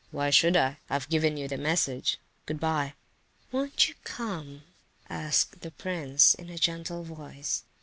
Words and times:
"Why 0.09 0.31
should 0.31 0.57
I? 0.57 0.79
I've 0.89 1.09
given 1.09 1.37
you 1.37 1.47
the 1.47 1.59
message.—Goodbye!" 1.59 2.95
"Won't 3.51 3.87
you 3.87 3.93
come?" 4.03 4.63
asked 5.07 5.61
the 5.61 5.69
prince 5.69 6.33
in 6.33 6.49
a 6.49 6.57
gentle 6.57 7.03
voice. 7.03 7.65